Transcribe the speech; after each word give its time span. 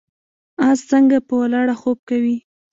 اس 0.67 0.79
څنګه 0.91 1.17
په 1.27 1.33
ولاړه 1.41 1.75
خوب 1.81 1.97
کوي؟ 2.09 2.37